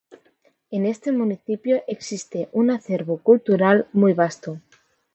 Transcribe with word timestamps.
En 0.71 0.87
este 0.87 1.11
municipio 1.11 1.83
existe 1.85 2.49
un 2.53 2.71
acervo 2.71 3.17
cultural 3.19 3.87
muy 3.93 4.13
vasto. 4.13 4.59